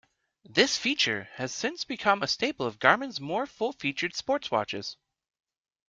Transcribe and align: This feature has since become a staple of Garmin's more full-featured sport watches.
This 0.49 0.77
feature 0.79 1.29
has 1.35 1.53
since 1.53 1.83
become 1.85 2.23
a 2.23 2.27
staple 2.27 2.65
of 2.65 2.79
Garmin's 2.79 3.21
more 3.21 3.45
full-featured 3.45 4.15
sport 4.15 4.49
watches. 4.49 4.97